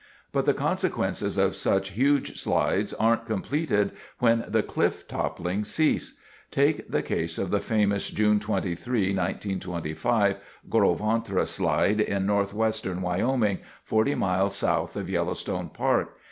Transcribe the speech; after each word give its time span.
But 0.31 0.45
the 0.45 0.55
consequences 0.55 1.37
of 1.37 1.55
such 1.55 1.91
huge 1.91 2.35
slides 2.39 2.91
aren't 2.91 3.27
completed 3.27 3.91
when 4.17 4.43
the 4.47 4.63
cliff 4.63 5.07
toppling 5.07 5.63
ceases. 5.63 6.17
Take 6.49 6.89
the 6.89 7.03
case 7.03 7.37
of 7.37 7.51
the 7.51 7.59
famous 7.59 8.09
June 8.09 8.39
23, 8.39 9.13
1925, 9.15 10.37
Gros 10.71 10.99
Ventre 10.99 11.45
slide 11.45 12.01
in 12.01 12.25
northwestern 12.25 13.03
Wyoming, 13.03 13.59
40 13.83 14.15
miles 14.15 14.55
south 14.55 14.95
of 14.95 15.07
Yellowstone 15.07 15.69
Park. 15.69 16.15